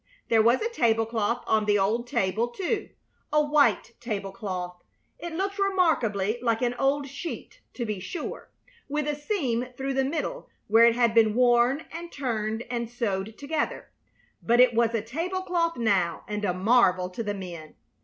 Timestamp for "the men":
17.21-17.75